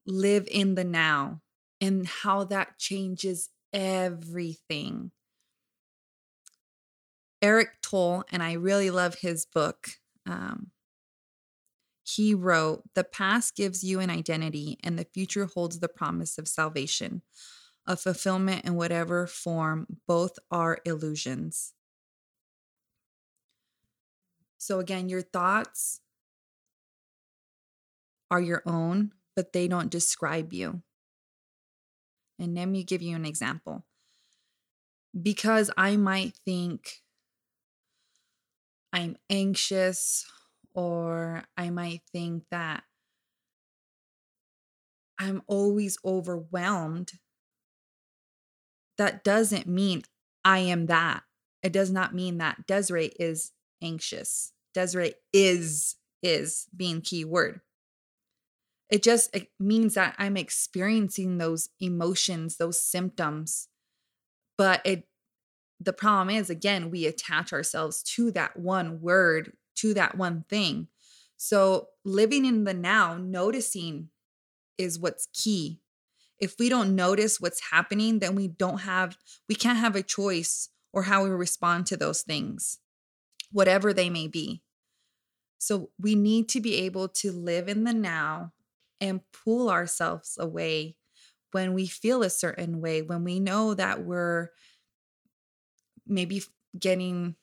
live 0.05 0.47
in 0.51 0.75
the 0.75 0.83
now 0.83 1.41
and 1.81 2.07
how 2.07 2.43
that 2.45 2.77
changes 2.77 3.49
everything. 3.73 5.11
Eckhart 7.41 7.69
Tolle, 7.81 8.23
and 8.31 8.43
I 8.43 8.53
really 8.53 8.91
love 8.91 9.15
his 9.15 9.47
book. 9.47 9.89
Um, 10.27 10.67
he 12.03 12.35
wrote, 12.35 12.83
The 12.93 13.03
past 13.03 13.55
gives 13.55 13.83
you 13.83 13.99
an 13.99 14.11
identity, 14.11 14.77
and 14.83 14.97
the 14.97 15.07
future 15.11 15.47
holds 15.47 15.79
the 15.79 15.87
promise 15.87 16.37
of 16.37 16.47
salvation, 16.47 17.23
of 17.91 18.01
fulfillment 18.01 18.65
in 18.65 18.75
whatever 18.75 19.27
form. 19.27 19.85
Both 20.07 20.39
are 20.49 20.79
illusions. 20.85 21.73
So, 24.57 24.79
again, 24.79 25.09
your 25.09 25.21
thoughts 25.21 26.01
are 28.29 28.41
your 28.41 28.63
own, 28.65 29.11
but 29.35 29.53
they 29.53 29.67
don't 29.67 29.91
describe 29.91 30.53
you. 30.53 30.81
And 32.39 32.55
let 32.55 32.67
me 32.67 32.83
give 32.83 33.01
you 33.01 33.15
an 33.15 33.25
example. 33.25 33.85
Because 35.19 35.69
I 35.77 35.97
might 35.97 36.37
think 36.45 37.01
I'm 38.93 39.17
anxious, 39.29 40.25
or 40.73 41.43
I 41.57 41.69
might 41.69 42.01
think 42.11 42.43
that 42.51 42.83
I'm 45.19 45.41
always 45.47 45.97
overwhelmed. 46.03 47.11
That 49.01 49.23
doesn't 49.23 49.65
mean 49.65 50.03
I 50.45 50.59
am 50.59 50.85
that. 50.85 51.23
It 51.63 51.73
does 51.73 51.89
not 51.89 52.13
mean 52.13 52.37
that 52.37 52.67
Desiree 52.67 53.11
is 53.19 53.51
anxious. 53.81 54.53
Desiree 54.75 55.15
is 55.33 55.95
is 56.21 56.67
being 56.77 57.01
key 57.01 57.25
word. 57.25 57.61
It 58.91 59.01
just 59.01 59.35
it 59.35 59.47
means 59.59 59.95
that 59.95 60.13
I'm 60.19 60.37
experiencing 60.37 61.39
those 61.39 61.69
emotions, 61.79 62.57
those 62.57 62.79
symptoms. 62.79 63.69
But 64.55 64.81
it 64.85 65.07
the 65.79 65.93
problem 65.93 66.35
is 66.35 66.51
again 66.51 66.91
we 66.91 67.07
attach 67.07 67.51
ourselves 67.51 68.03
to 68.03 68.29
that 68.33 68.55
one 68.55 69.01
word 69.01 69.53
to 69.77 69.95
that 69.95 70.15
one 70.15 70.45
thing 70.47 70.89
so 71.37 71.87
living 72.05 72.45
in 72.45 72.65
the 72.65 72.73
now 72.75 73.17
noticing 73.17 74.09
is 74.77 74.99
what's 74.99 75.27
key 75.33 75.80
if 76.41 76.55
we 76.59 76.67
don't 76.67 76.95
notice 76.95 77.39
what's 77.39 77.69
happening 77.71 78.19
then 78.19 78.35
we 78.35 78.47
don't 78.47 78.79
have 78.79 79.17
we 79.47 79.55
can't 79.55 79.79
have 79.79 79.95
a 79.95 80.03
choice 80.03 80.69
or 80.91 81.03
how 81.03 81.23
we 81.23 81.29
respond 81.29 81.85
to 81.85 81.95
those 81.95 82.21
things 82.21 82.79
whatever 83.51 83.93
they 83.93 84.09
may 84.09 84.27
be. 84.27 84.61
So 85.57 85.91
we 85.99 86.15
need 86.15 86.49
to 86.49 86.61
be 86.61 86.75
able 86.75 87.09
to 87.09 87.31
live 87.31 87.67
in 87.67 87.83
the 87.83 87.93
now 87.93 88.53
and 88.99 89.21
pull 89.31 89.69
ourselves 89.69 90.37
away 90.39 90.95
when 91.51 91.73
we 91.73 91.85
feel 91.85 92.23
a 92.23 92.29
certain 92.29 92.81
way 92.81 93.01
when 93.01 93.23
we 93.23 93.39
know 93.39 93.73
that 93.73 94.03
we're 94.03 94.49
maybe 96.07 96.41
getting 96.79 97.35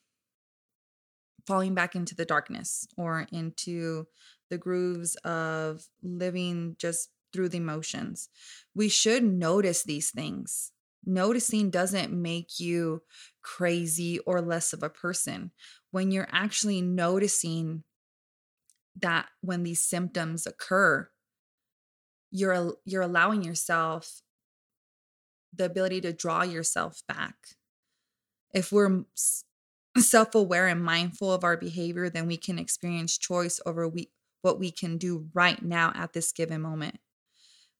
falling 1.46 1.74
back 1.74 1.94
into 1.94 2.14
the 2.14 2.24
darkness 2.24 2.88
or 2.96 3.26
into 3.32 4.06
the 4.50 4.58
grooves 4.58 5.14
of 5.16 5.86
living 6.02 6.74
just 6.78 7.10
through 7.32 7.50
the 7.50 7.58
emotions. 7.58 8.28
We 8.74 8.88
should 8.88 9.24
notice 9.24 9.82
these 9.82 10.10
things. 10.10 10.72
Noticing 11.04 11.70
doesn't 11.70 12.12
make 12.12 12.58
you 12.58 13.02
crazy 13.42 14.18
or 14.20 14.40
less 14.40 14.72
of 14.72 14.82
a 14.82 14.90
person. 14.90 15.52
When 15.90 16.10
you're 16.10 16.28
actually 16.30 16.82
noticing 16.82 17.84
that 19.00 19.26
when 19.40 19.62
these 19.62 19.82
symptoms 19.82 20.46
occur, 20.46 21.08
you're 22.30 22.74
you're 22.84 23.02
allowing 23.02 23.42
yourself 23.42 24.20
the 25.54 25.64
ability 25.64 26.02
to 26.02 26.12
draw 26.12 26.42
yourself 26.42 27.00
back 27.08 27.36
if 28.54 28.72
we're 28.72 29.04
self 29.98 30.34
aware 30.34 30.68
and 30.68 30.82
mindful 30.82 31.32
of 31.32 31.44
our 31.44 31.56
behavior, 31.56 32.08
then 32.08 32.26
we 32.26 32.36
can 32.36 32.58
experience 32.58 33.18
choice 33.18 33.60
over 33.66 33.88
we, 33.88 34.10
what 34.42 34.58
we 34.58 34.70
can 34.70 34.98
do 34.98 35.28
right 35.34 35.62
now 35.62 35.92
at 35.94 36.12
this 36.12 36.32
given 36.32 36.62
moment. 36.62 36.98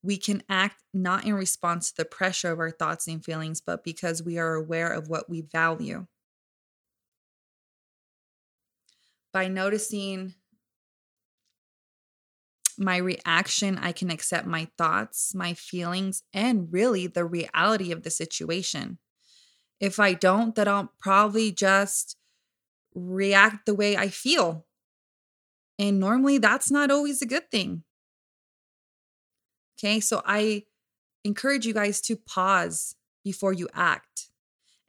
We 0.03 0.17
can 0.17 0.43
act 0.49 0.83
not 0.95 1.25
in 1.25 1.35
response 1.35 1.91
to 1.91 1.97
the 1.99 2.05
pressure 2.05 2.53
of 2.53 2.61
our 2.61 2.71
thoughts 2.71 3.09
and 3.09 3.25
feelings, 3.25 3.61
but 3.61 3.85
because 3.85 4.23
we 4.23 4.39
are 4.39 4.55
aware 4.55 4.93
of 4.93 5.09
what 5.09 5.29
we 5.29 5.43
value. 5.43 6.07
By 9.33 9.49
noticing 9.49 10.35
my 12.79 12.97
reaction, 12.97 13.77
I 13.79 13.93
can 13.93 14.11
accept 14.11 14.47
my 14.47 14.69
thoughts, 14.79 15.35
my 15.35 15.55
feelings, 15.55 16.23
and 16.33 16.73
really 16.73 17.07
the 17.09 17.25
reality 17.25 17.91
of 17.91 18.05
the 18.05 18.11
situation. 18.11 18.99
If 19.81 20.01
I 20.01 20.15
don't, 20.15 20.55
then 20.55 20.69
I'll 20.69 20.93
probably 21.01 21.53
just 21.53 22.17
react 22.95 23.67
the 23.67 23.75
way 23.75 23.97
I 23.97 24.09
feel. 24.09 24.67
And 25.79 25.99
normally 26.01 26.39
that's 26.39 26.71
not 26.71 26.91
always 26.91 27.23
a 27.23 27.27
good 27.27 27.51
thing. 27.51 27.85
Okay, 29.79 30.01
so 30.01 30.23
I 30.25 30.65
encourage 31.25 31.67
you 31.67 31.75
guys 31.75 32.01
to 32.03 32.17
pause 32.17 32.97
before 33.25 33.53
you 33.53 33.69
act 33.75 34.31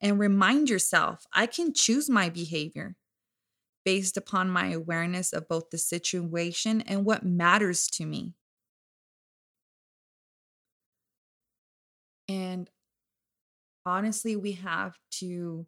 and 0.02 0.20
remind 0.20 0.70
yourself 0.70 1.26
I 1.34 1.48
can 1.48 1.74
choose 1.74 2.10
my 2.10 2.30
behavior 2.30 2.96
based 3.86 4.18
upon 4.18 4.50
my 4.50 4.72
awareness 4.72 5.34
of 5.34 5.48
both 5.48 5.70
the 5.72 5.78
situation 5.78 6.82
and 6.82 7.06
what 7.06 7.26
matters 7.26 7.88
to 7.90 8.06
me. 8.06 8.36
And 12.30 12.70
honestly, 13.86 14.36
we 14.36 14.54
have 14.54 14.98
to 15.12 15.66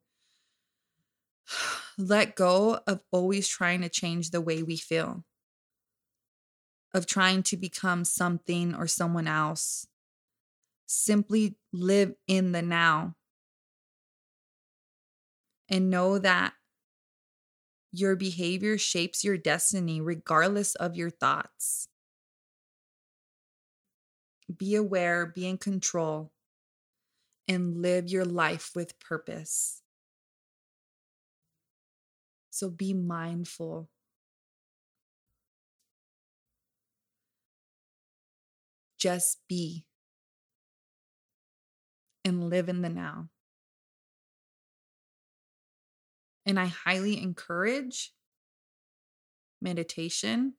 let 1.98 2.36
go 2.36 2.80
of 2.88 3.04
always 3.12 3.48
trying 3.48 3.82
to 3.82 3.90
change 3.90 4.32
the 4.32 4.42
way 4.42 4.64
we 4.64 4.78
feel. 4.78 5.24
Of 6.94 7.06
trying 7.06 7.44
to 7.44 7.58
become 7.58 8.04
something 8.04 8.76
or 8.76 8.88
someone 8.88 9.28
else. 9.28 9.88
Simply 10.86 11.56
live 11.72 12.14
in 12.28 12.52
the 12.52 12.62
now 12.62 13.16
and 15.70 15.90
know 15.90 16.20
that 16.20 16.54
your 17.94 18.16
behavior 18.16 18.78
shapes 18.78 19.24
your 19.24 19.38
destiny 19.38 20.02
regardless 20.02 20.76
of 20.76 20.96
your 20.96 21.10
thoughts. 21.10 21.88
Be 24.56 24.76
aware, 24.76 25.26
be 25.26 25.48
in 25.48 25.58
control, 25.58 26.32
and 27.48 27.82
live 27.82 28.10
your 28.10 28.26
life 28.26 28.72
with 28.76 29.00
purpose. 29.00 29.82
So 32.50 32.70
be 32.70 32.94
mindful. 32.94 33.90
Just 39.02 39.40
be 39.50 39.84
and 42.24 42.52
live 42.52 42.70
in 42.70 42.84
the 42.84 42.90
now. 42.90 43.30
And 46.46 46.60
I 46.60 46.66
highly 46.68 47.20
encourage 47.20 48.14
meditation. 49.60 50.54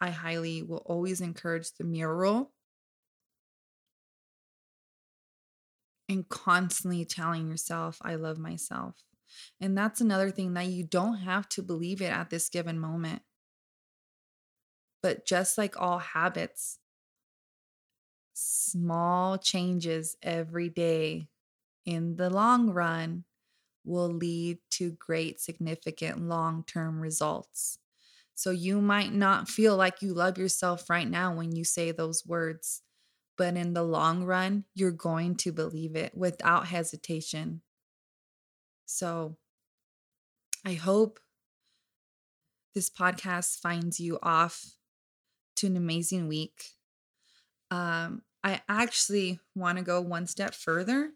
I 0.00 0.10
highly 0.10 0.62
will 0.62 0.84
always 0.86 1.20
encourage 1.20 1.72
the 1.72 1.84
mural 1.84 2.52
and 6.08 6.28
constantly 6.28 7.04
telling 7.04 7.48
yourself, 7.48 7.98
I 8.02 8.14
love 8.14 8.38
myself. 8.38 8.96
And 9.60 9.76
that's 9.76 10.00
another 10.00 10.30
thing 10.30 10.54
that 10.54 10.66
you 10.66 10.84
don't 10.84 11.18
have 11.18 11.48
to 11.50 11.62
believe 11.62 12.00
it 12.00 12.12
at 12.12 12.30
this 12.30 12.48
given 12.48 12.78
moment. 12.78 13.22
But 15.02 15.24
just 15.24 15.56
like 15.56 15.80
all 15.80 15.98
habits, 15.98 16.79
small 18.34 19.38
changes 19.38 20.16
every 20.22 20.68
day 20.68 21.28
in 21.84 22.16
the 22.16 22.30
long 22.30 22.70
run 22.70 23.24
will 23.84 24.08
lead 24.08 24.58
to 24.70 24.92
great, 24.92 25.40
significant 25.40 26.20
long 26.20 26.64
term 26.64 27.00
results. 27.00 27.78
So 28.34 28.50
you 28.50 28.80
might 28.80 29.12
not 29.12 29.48
feel 29.48 29.76
like 29.76 30.02
you 30.02 30.14
love 30.14 30.38
yourself 30.38 30.88
right 30.88 31.08
now 31.08 31.34
when 31.34 31.54
you 31.54 31.64
say 31.64 31.92
those 31.92 32.24
words, 32.26 32.82
but 33.36 33.56
in 33.56 33.74
the 33.74 33.82
long 33.82 34.24
run, 34.24 34.64
you're 34.74 34.90
going 34.90 35.36
to 35.36 35.52
believe 35.52 35.96
it 35.96 36.16
without 36.16 36.66
hesitation. 36.68 37.62
So 38.86 39.36
I 40.64 40.74
hope 40.74 41.20
this 42.74 42.90
podcast 42.90 43.60
finds 43.60 44.00
you 44.00 44.18
off 44.22 44.74
to 45.56 45.66
an 45.66 45.76
amazing 45.76 46.28
week. 46.28 46.70
Um, 47.70 48.22
I 48.42 48.62
actually 48.68 49.38
want 49.54 49.78
to 49.78 49.84
go 49.84 50.00
one 50.00 50.26
step 50.26 50.54
further 50.54 51.10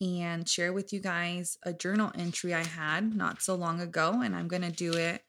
and 0.00 0.48
share 0.48 0.72
with 0.72 0.92
you 0.92 1.00
guys 1.00 1.58
a 1.62 1.72
journal 1.72 2.10
entry 2.16 2.54
I 2.54 2.64
had 2.64 3.14
not 3.14 3.42
so 3.42 3.54
long 3.54 3.80
ago, 3.80 4.20
and 4.22 4.34
I'm 4.34 4.48
going 4.48 4.62
to 4.62 4.70
do 4.70 4.94
it 4.94 5.22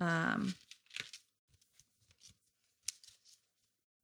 um, 0.00 0.54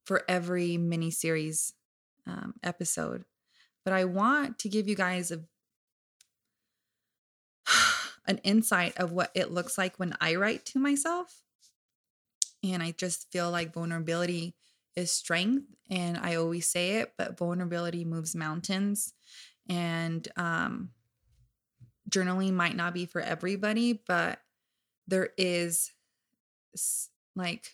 for 0.05 0.23
every 0.27 0.77
mini 0.77 1.11
series 1.11 1.73
um, 2.27 2.53
episode. 2.63 3.25
But 3.83 3.93
I 3.93 4.05
want 4.05 4.59
to 4.59 4.69
give 4.69 4.87
you 4.87 4.95
guys 4.95 5.31
a 5.31 5.41
an 8.27 8.37
insight 8.39 8.97
of 8.97 9.11
what 9.11 9.31
it 9.35 9.51
looks 9.51 9.77
like 9.77 9.99
when 9.99 10.15
I 10.21 10.35
write 10.35 10.65
to 10.67 10.79
myself. 10.79 11.41
And 12.63 12.81
I 12.81 12.91
just 12.91 13.29
feel 13.31 13.51
like 13.51 13.73
vulnerability 13.73 14.55
is 14.95 15.11
strength. 15.11 15.65
And 15.89 16.17
I 16.17 16.35
always 16.35 16.67
say 16.67 16.97
it, 16.97 17.13
but 17.17 17.37
vulnerability 17.37 18.05
moves 18.05 18.35
mountains. 18.35 19.13
And 19.69 20.27
um, 20.35 20.89
journaling 22.09 22.53
might 22.53 22.75
not 22.75 22.93
be 22.93 23.05
for 23.05 23.21
everybody 23.21 24.01
but 24.07 24.39
there 25.07 25.29
is 25.37 25.91
like 27.35 27.71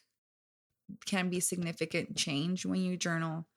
can 1.05 1.29
be 1.29 1.39
significant 1.39 2.15
change 2.15 2.65
when 2.65 2.81
you 2.81 2.97
journal. 2.97 3.47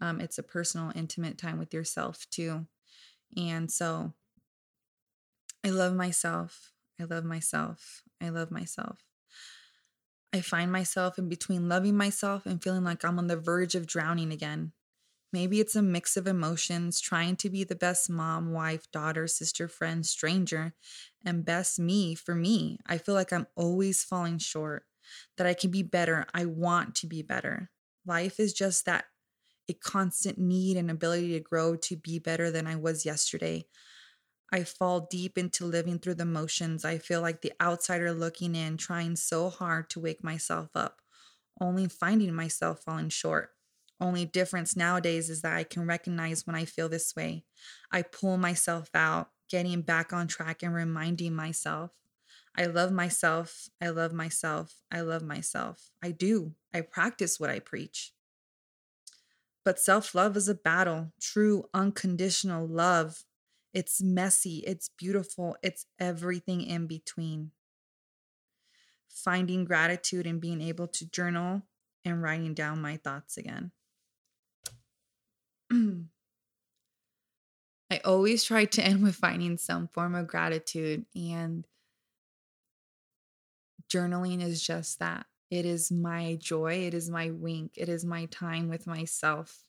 Um, 0.00 0.20
it's 0.20 0.38
a 0.38 0.42
personal 0.42 0.92
intimate 0.94 1.38
time 1.38 1.58
with 1.58 1.72
yourself 1.72 2.26
too. 2.30 2.66
And 3.36 3.70
so 3.70 4.12
i 5.64 5.68
love 5.70 5.94
myself. 5.94 6.72
I 6.98 7.04
love 7.04 7.24
myself. 7.24 8.02
I 8.20 8.30
love 8.30 8.50
myself 8.50 9.09
i 10.32 10.40
find 10.40 10.70
myself 10.70 11.18
in 11.18 11.28
between 11.28 11.68
loving 11.68 11.96
myself 11.96 12.46
and 12.46 12.62
feeling 12.62 12.84
like 12.84 13.04
i'm 13.04 13.18
on 13.18 13.26
the 13.26 13.36
verge 13.36 13.74
of 13.74 13.86
drowning 13.86 14.32
again 14.32 14.72
Maybe 15.32 15.60
it's 15.60 15.76
a 15.76 15.82
mix 15.82 16.16
of 16.16 16.26
emotions, 16.26 17.00
trying 17.00 17.36
to 17.36 17.50
be 17.50 17.62
the 17.62 17.76
best 17.76 18.10
mom, 18.10 18.52
wife, 18.52 18.90
daughter, 18.90 19.28
sister, 19.28 19.68
friend, 19.68 20.04
stranger, 20.04 20.74
and 21.24 21.44
best 21.44 21.78
me 21.78 22.16
for 22.16 22.34
me. 22.34 22.78
I 22.86 22.98
feel 22.98 23.14
like 23.14 23.32
I'm 23.32 23.46
always 23.54 24.02
falling 24.02 24.38
short, 24.38 24.86
that 25.36 25.46
I 25.46 25.54
can 25.54 25.70
be 25.70 25.82
better. 25.84 26.26
I 26.34 26.46
want 26.46 26.96
to 26.96 27.06
be 27.06 27.22
better. 27.22 27.70
Life 28.04 28.40
is 28.40 28.52
just 28.52 28.86
that 28.86 29.04
a 29.68 29.74
constant 29.74 30.36
need 30.36 30.76
and 30.76 30.90
ability 30.90 31.32
to 31.34 31.40
grow 31.40 31.76
to 31.76 31.96
be 31.96 32.18
better 32.18 32.50
than 32.50 32.66
I 32.66 32.74
was 32.74 33.06
yesterday. 33.06 33.66
I 34.52 34.64
fall 34.64 35.06
deep 35.10 35.38
into 35.38 35.64
living 35.64 35.98
through 35.98 36.16
the 36.16 36.24
motions. 36.24 36.84
I 36.84 36.98
feel 36.98 37.20
like 37.20 37.42
the 37.42 37.52
outsider 37.60 38.12
looking 38.12 38.54
in, 38.54 38.76
trying 38.76 39.16
so 39.16 39.48
hard 39.48 39.90
to 39.90 40.00
wake 40.00 40.24
myself 40.24 40.70
up, 40.74 41.00
only 41.60 41.88
finding 41.88 42.34
myself 42.34 42.82
falling 42.82 43.10
short. 43.10 43.50
Only 44.00 44.24
difference 44.24 44.76
nowadays 44.76 45.28
is 45.30 45.42
that 45.42 45.54
I 45.56 45.64
can 45.64 45.86
recognize 45.86 46.46
when 46.46 46.56
I 46.56 46.64
feel 46.64 46.88
this 46.88 47.14
way. 47.14 47.44
I 47.92 48.02
pull 48.02 48.38
myself 48.38 48.90
out, 48.94 49.30
getting 49.48 49.82
back 49.82 50.12
on 50.12 50.26
track 50.26 50.62
and 50.62 50.74
reminding 50.74 51.34
myself 51.34 51.92
I 52.56 52.66
love 52.66 52.92
myself. 52.92 53.68
I 53.80 53.88
love 53.90 54.12
myself. 54.12 54.82
I 54.90 55.00
love 55.02 55.22
myself. 55.22 55.90
I 56.02 56.10
do. 56.10 56.54
I 56.74 56.80
practice 56.82 57.38
what 57.38 57.50
I 57.50 57.60
preach. 57.60 58.12
But 59.64 59.78
self 59.78 60.14
love 60.14 60.36
is 60.36 60.48
a 60.48 60.54
battle, 60.54 61.12
true 61.20 61.68
unconditional 61.72 62.66
love. 62.66 63.24
It's 63.72 64.02
messy, 64.02 64.64
it's 64.66 64.90
beautiful, 64.98 65.56
it's 65.62 65.86
everything 65.98 66.62
in 66.62 66.86
between. 66.86 67.52
Finding 69.08 69.64
gratitude 69.64 70.26
and 70.26 70.40
being 70.40 70.60
able 70.60 70.88
to 70.88 71.08
journal 71.08 71.62
and 72.04 72.22
writing 72.22 72.54
down 72.54 72.80
my 72.80 72.96
thoughts 72.96 73.36
again. 73.36 73.70
I 77.92 78.00
always 78.04 78.44
try 78.44 78.66
to 78.66 78.84
end 78.84 79.02
with 79.02 79.16
finding 79.16 79.58
some 79.58 79.88
form 79.88 80.14
of 80.14 80.28
gratitude, 80.28 81.06
and 81.14 81.66
journaling 83.92 84.42
is 84.42 84.64
just 84.64 85.00
that. 85.00 85.26
It 85.50 85.66
is 85.66 85.90
my 85.90 86.36
joy, 86.40 86.86
it 86.86 86.94
is 86.94 87.10
my 87.10 87.30
wink, 87.30 87.72
it 87.76 87.88
is 87.88 88.04
my 88.04 88.26
time 88.26 88.68
with 88.68 88.86
myself. 88.86 89.64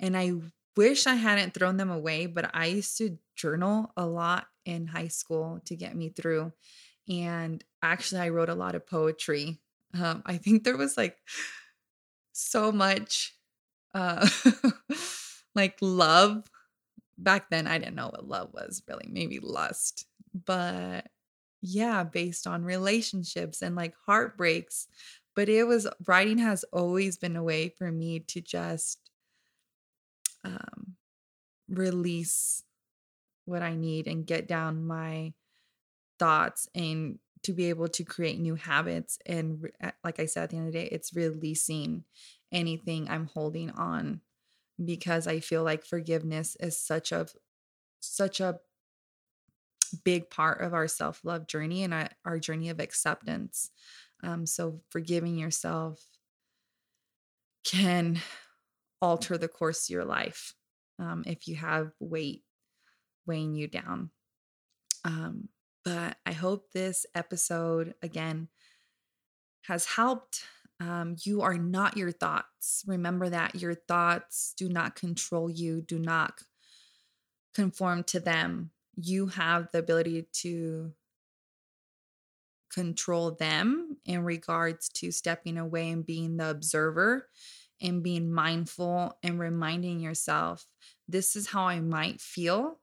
And 0.00 0.16
I 0.16 0.32
wish 0.76 1.06
I 1.06 1.14
hadn't 1.14 1.54
thrown 1.54 1.76
them 1.76 1.90
away, 1.90 2.26
but 2.26 2.50
I 2.54 2.66
used 2.66 2.98
to 2.98 3.18
journal 3.36 3.92
a 3.96 4.06
lot 4.06 4.46
in 4.64 4.86
high 4.86 5.08
school 5.08 5.60
to 5.66 5.76
get 5.76 5.96
me 5.96 6.10
through. 6.10 6.52
And 7.08 7.62
actually, 7.82 8.20
I 8.20 8.28
wrote 8.28 8.48
a 8.48 8.54
lot 8.54 8.74
of 8.74 8.86
poetry. 8.86 9.58
Um, 10.00 10.22
I 10.26 10.36
think 10.36 10.64
there 10.64 10.76
was 10.76 10.96
like 10.96 11.18
so 12.32 12.70
much 12.70 13.34
uh, 13.94 14.28
like 15.54 15.76
love. 15.80 16.44
Back 17.18 17.50
then, 17.50 17.66
I 17.66 17.78
didn't 17.78 17.96
know 17.96 18.08
what 18.08 18.28
love 18.28 18.50
was 18.54 18.82
really, 18.88 19.08
maybe 19.10 19.40
lust. 19.40 20.06
But 20.46 21.08
yeah, 21.60 22.04
based 22.04 22.46
on 22.46 22.64
relationships 22.64 23.62
and 23.62 23.76
like 23.76 23.94
heartbreaks. 24.06 24.86
But 25.36 25.48
it 25.48 25.64
was 25.64 25.86
writing 26.06 26.38
has 26.38 26.64
always 26.72 27.16
been 27.16 27.36
a 27.36 27.42
way 27.42 27.68
for 27.68 27.90
me 27.90 28.20
to 28.20 28.40
just 28.40 29.09
um, 30.44 30.96
release 31.68 32.62
what 33.44 33.62
I 33.62 33.74
need 33.74 34.06
and 34.06 34.26
get 34.26 34.46
down 34.46 34.86
my 34.86 35.32
thoughts 36.18 36.68
and 36.74 37.18
to 37.42 37.52
be 37.52 37.70
able 37.70 37.88
to 37.88 38.04
create 38.04 38.38
new 38.38 38.54
habits. 38.54 39.18
And 39.26 39.70
like 40.04 40.20
I 40.20 40.26
said 40.26 40.44
at 40.44 40.50
the 40.50 40.56
end 40.56 40.66
of 40.68 40.72
the 40.72 40.80
day, 40.80 40.88
it's 40.92 41.16
releasing 41.16 42.04
anything 42.52 43.08
I'm 43.08 43.26
holding 43.26 43.70
on 43.70 44.20
because 44.82 45.26
I 45.26 45.40
feel 45.40 45.62
like 45.62 45.84
forgiveness 45.84 46.56
is 46.60 46.78
such 46.78 47.12
a 47.12 47.26
such 48.00 48.40
a 48.40 48.58
big 50.04 50.30
part 50.30 50.60
of 50.60 50.72
our 50.72 50.88
self-love 50.88 51.46
journey 51.46 51.82
and 51.82 52.08
our, 52.24 52.38
journey 52.38 52.68
of 52.68 52.80
acceptance. 52.80 53.70
Um, 54.22 54.46
so 54.46 54.80
forgiving 54.90 55.36
yourself 55.36 56.02
can 57.64 58.20
alter 59.00 59.38
the 59.38 59.48
course 59.48 59.88
of 59.88 59.92
your 59.92 60.04
life 60.04 60.54
um, 60.98 61.24
if 61.26 61.48
you 61.48 61.56
have 61.56 61.92
weight 62.00 62.44
weighing 63.26 63.54
you 63.54 63.68
down. 63.68 64.10
Um, 65.04 65.48
but 65.84 66.16
I 66.26 66.32
hope 66.32 66.72
this 66.72 67.06
episode 67.14 67.94
again 68.02 68.48
has 69.62 69.86
helped 69.86 70.44
Um, 70.80 71.16
you 71.24 71.42
are 71.42 71.58
not 71.58 71.98
your 71.98 72.10
thoughts. 72.10 72.84
Remember 72.86 73.28
that 73.28 73.54
your 73.54 73.74
thoughts 73.74 74.54
do 74.56 74.68
not 74.68 74.96
control 74.96 75.50
you, 75.50 75.82
do 75.82 75.98
not 75.98 76.42
conform 77.54 78.02
to 78.04 78.20
them. 78.20 78.70
You 78.96 79.26
have 79.26 79.70
the 79.72 79.78
ability 79.78 80.28
to 80.42 80.94
control 82.72 83.32
them 83.32 83.98
in 84.06 84.24
regards 84.24 84.88
to 84.90 85.10
stepping 85.10 85.58
away 85.58 85.90
and 85.90 86.06
being 86.06 86.38
the 86.38 86.48
observer 86.48 87.28
and 87.80 88.02
being 88.02 88.32
mindful 88.32 89.18
and 89.22 89.38
reminding 89.38 90.00
yourself 90.00 90.66
this 91.08 91.36
is 91.36 91.48
how 91.48 91.66
I 91.66 91.80
might 91.80 92.20
feel 92.20 92.78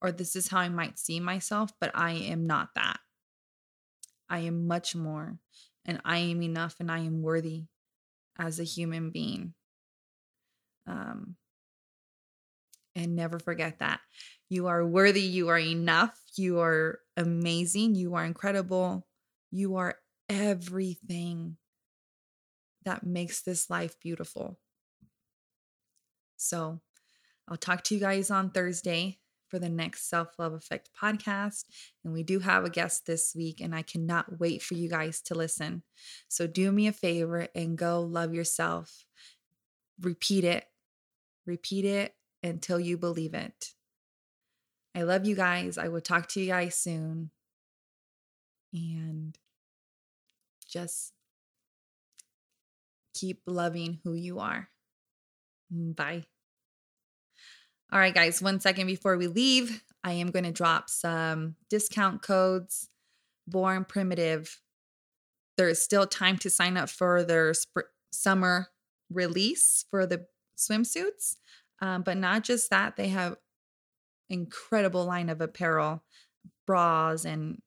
or 0.00 0.12
this 0.12 0.36
is 0.36 0.48
how 0.48 0.58
I 0.58 0.68
might 0.68 0.98
see 0.98 1.20
myself, 1.20 1.72
but 1.80 1.90
I 1.94 2.12
am 2.12 2.46
not 2.46 2.70
that. 2.74 2.98
I 4.28 4.40
am 4.40 4.66
much 4.66 4.94
more 4.94 5.38
and 5.84 6.00
I 6.04 6.18
am 6.18 6.42
enough 6.42 6.76
and 6.80 6.90
I 6.90 6.98
am 6.98 7.22
worthy 7.22 7.64
as 8.38 8.60
a 8.60 8.64
human 8.64 9.10
being. 9.10 9.54
Um, 10.86 11.36
and 12.94 13.14
never 13.14 13.38
forget 13.38 13.78
that. 13.80 14.00
You 14.48 14.68
are 14.68 14.86
worthy, 14.86 15.22
you 15.22 15.48
are 15.48 15.58
enough, 15.58 16.18
you 16.36 16.60
are 16.60 17.00
amazing, 17.16 17.94
you 17.94 18.14
are 18.14 18.24
incredible, 18.24 19.06
you 19.50 19.76
are 19.76 19.96
everything 20.28 21.56
that 22.86 23.04
makes 23.04 23.42
this 23.42 23.68
life 23.68 24.00
beautiful. 24.00 24.58
So, 26.38 26.80
I'll 27.48 27.56
talk 27.56 27.84
to 27.84 27.94
you 27.94 28.00
guys 28.00 28.30
on 28.30 28.50
Thursday 28.50 29.18
for 29.48 29.58
the 29.58 29.68
next 29.68 30.08
Self 30.08 30.38
Love 30.38 30.52
Effect 30.52 30.90
podcast. 31.00 31.64
And 32.04 32.12
we 32.12 32.22
do 32.22 32.40
have 32.40 32.64
a 32.64 32.70
guest 32.70 33.06
this 33.06 33.34
week, 33.36 33.60
and 33.60 33.74
I 33.74 33.82
cannot 33.82 34.40
wait 34.40 34.62
for 34.62 34.74
you 34.74 34.88
guys 34.88 35.20
to 35.22 35.34
listen. 35.34 35.82
So 36.28 36.46
do 36.46 36.72
me 36.72 36.86
a 36.86 36.92
favor 36.92 37.48
and 37.54 37.78
go 37.78 38.00
love 38.00 38.34
yourself. 38.34 39.04
Repeat 40.00 40.44
it, 40.44 40.64
repeat 41.46 41.84
it 41.84 42.14
until 42.42 42.80
you 42.80 42.98
believe 42.98 43.34
it. 43.34 43.72
I 44.94 45.02
love 45.02 45.26
you 45.26 45.36
guys. 45.36 45.78
I 45.78 45.88
will 45.88 46.00
talk 46.00 46.28
to 46.28 46.40
you 46.40 46.48
guys 46.48 46.74
soon. 46.76 47.30
And 48.72 49.36
just 50.68 51.12
keep 53.18 53.40
loving 53.46 54.00
who 54.04 54.14
you 54.14 54.38
are. 54.38 54.68
Bye. 55.70 56.26
All 57.92 57.98
right, 57.98 58.14
guys, 58.14 58.42
one 58.42 58.60
second 58.60 58.86
before 58.86 59.16
we 59.16 59.26
leave, 59.26 59.82
I 60.02 60.12
am 60.12 60.30
going 60.30 60.44
to 60.44 60.52
drop 60.52 60.90
some 60.90 61.56
discount 61.70 62.22
codes. 62.22 62.88
Born 63.48 63.84
Primitive. 63.84 64.60
There 65.56 65.68
is 65.68 65.80
still 65.80 66.06
time 66.06 66.36
to 66.38 66.50
sign 66.50 66.76
up 66.76 66.90
for 66.90 67.22
their 67.22 67.54
sp- 67.54 67.94
summer 68.12 68.68
release 69.10 69.84
for 69.90 70.04
the 70.04 70.26
swimsuits. 70.58 71.36
Um, 71.80 72.02
but 72.02 72.16
not 72.16 72.42
just 72.42 72.70
that, 72.70 72.96
they 72.96 73.08
have 73.08 73.36
incredible 74.28 75.04
line 75.04 75.28
of 75.28 75.40
apparel, 75.40 76.02
bras 76.66 77.24
and 77.24 77.60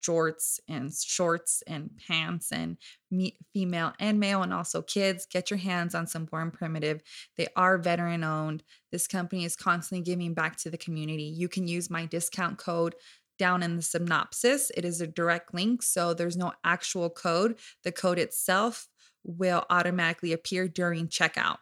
jorts 0.00 0.58
and 0.68 0.92
shorts 0.92 1.62
and 1.66 1.90
pants 2.06 2.52
and 2.52 2.76
me- 3.10 3.36
female 3.52 3.92
and 3.98 4.18
male 4.18 4.42
and 4.42 4.52
also 4.52 4.82
kids 4.82 5.26
get 5.30 5.50
your 5.50 5.58
hands 5.58 5.94
on 5.94 6.06
some 6.06 6.24
born 6.24 6.50
primitive. 6.50 7.02
They 7.36 7.48
are 7.56 7.78
veteran 7.78 8.24
owned. 8.24 8.62
This 8.92 9.06
company 9.06 9.44
is 9.44 9.56
constantly 9.56 10.04
giving 10.04 10.34
back 10.34 10.56
to 10.58 10.70
the 10.70 10.78
community. 10.78 11.24
You 11.24 11.48
can 11.48 11.66
use 11.68 11.90
my 11.90 12.06
discount 12.06 12.58
code 12.58 12.94
down 13.38 13.62
in 13.62 13.76
the 13.76 13.82
synopsis. 13.82 14.70
It 14.76 14.84
is 14.84 15.00
a 15.00 15.06
direct 15.06 15.54
link 15.54 15.82
so 15.82 16.12
there's 16.14 16.36
no 16.36 16.52
actual 16.64 17.10
code. 17.10 17.58
The 17.84 17.92
code 17.92 18.18
itself 18.18 18.86
will 19.24 19.64
automatically 19.70 20.32
appear 20.32 20.68
during 20.68 21.08
checkout 21.08 21.58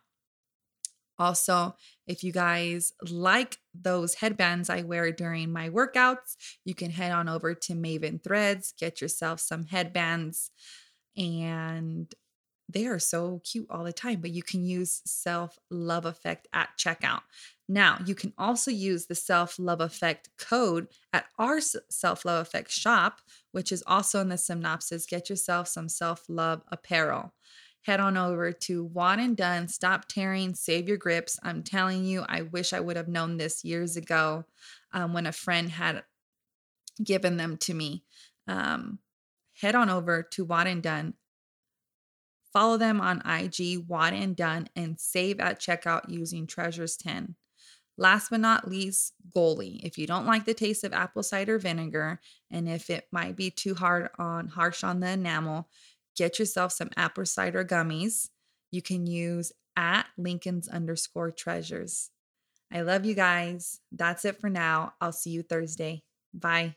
also, 1.19 1.77
if 2.07 2.23
you 2.23 2.33
guys 2.33 2.93
like 3.11 3.59
those 3.75 4.15
headbands 4.15 4.71
I 4.71 4.83
wear 4.83 5.11
during 5.13 5.53
my 5.53 5.69
workouts, 5.71 6.37
you 6.65 6.75
can 6.75 6.91
head 6.91 7.13
on 7.13 7.29
over 7.29 7.55
to 7.55 7.73
Maven 7.75 8.23
Threads, 8.23 8.73
get 8.79 9.01
yourself 9.01 9.41
some 9.41 9.65
headbands, 9.65 10.51
and 11.17 12.13
they 12.69 12.87
are 12.87 12.99
so 12.99 13.41
cute 13.45 13.67
all 13.71 13.85
the 13.85 13.93
time. 13.93 14.21
But 14.21 14.31
you 14.31 14.43
can 14.43 14.65
use 14.65 15.03
Self 15.05 15.59
Love 15.71 16.05
Effect 16.05 16.49
at 16.53 16.71
checkout. 16.79 17.23
Now, 17.69 17.99
you 18.05 18.15
can 18.15 18.33
also 18.39 18.71
use 18.71 19.07
the 19.07 19.15
Self 19.15 19.59
Love 19.59 19.81
Effect 19.81 20.29
code 20.39 20.89
at 21.13 21.27
our 21.39 21.61
Self 21.61 22.25
Love 22.25 22.43
Effect 22.43 22.71
shop, 22.71 23.21
which 23.53 23.73
is 23.73 23.83
also 23.87 24.21
in 24.21 24.29
the 24.29 24.39
synopsis. 24.39 25.07
Get 25.07 25.31
yourself 25.31 25.69
some 25.69 25.89
self 25.89 26.25
love 26.29 26.63
apparel 26.69 27.33
head 27.89 28.01
on 28.01 28.19
over 28.19 28.53
to 28.53 28.87
WodnDone. 28.87 29.71
Stop 29.71 30.07
tearing, 30.09 30.55
save 30.55 30.89
your 30.89 30.99
grips. 30.99 31.41
I'm 31.43 31.63
telling 31.63 32.05
you, 32.05 32.23
I 32.29 32.43
wish 32.43 32.75
I 32.75 32.81
would 32.81 32.99
have 32.99 33.09
known 33.09 33.39
this 33.39 33.65
years 33.65 33.97
ago 33.97 34.45
um, 34.93 35.15
when 35.15 35.25
a 35.25 35.33
friend 35.33 35.71
had 35.71 36.03
given 37.03 37.39
them 37.39 37.57
to 37.57 37.73
me. 37.73 38.05
Um, 38.47 38.99
head 39.59 39.75
on 39.75 39.89
over 39.89 40.23
to 40.23 40.45
WodnDone. 40.45 41.15
Follow 42.53 42.77
them 42.77 43.01
on 43.01 43.21
IG, 43.21 43.89
WodnDone, 43.89 44.67
and 44.77 45.01
save 45.01 45.41
at 45.41 45.59
checkout 45.59 46.11
using 46.11 46.47
Treasures 46.47 46.95
10. 46.95 47.37
Last 47.97 48.29
but 48.29 48.41
not 48.41 48.69
least, 48.69 49.15
Goli. 49.35 49.81
If 49.83 49.97
you 49.97 50.07
don't 50.07 50.27
like 50.27 50.45
the 50.45 50.53
taste 50.53 50.85
of 50.85 50.93
apple 50.93 51.23
cider 51.23 51.59
vinegar, 51.59 52.21
and 52.51 52.69
if 52.69 52.91
it 52.91 53.07
might 53.11 53.35
be 53.35 53.51
too 53.51 53.75
hard 53.75 54.11
on 54.19 54.49
harsh 54.49 54.85
on 54.85 55.01
the 55.01 55.09
enamel, 55.09 55.71
get 56.19 56.39
yourself 56.39 56.73
some 56.73 56.91
apple 56.97 57.25
cider 57.25 57.65
gummies. 57.65 58.29
You 58.71 58.83
can 58.83 59.07
use 59.07 59.53
at 59.77 60.07
Lincoln's 60.19 60.69
underscore 60.69 61.31
treasures. 61.31 62.11
I 62.73 62.83
love 62.83 63.07
you 63.07 63.15
guys. 63.15 63.81
That's 63.93 64.25
it 64.25 64.41
for 64.41 64.51
now. 64.51 64.93
I'll 65.01 65.13
see 65.13 65.31
you 65.31 65.43
Thursday. 65.43 66.03
Bye. 66.35 66.75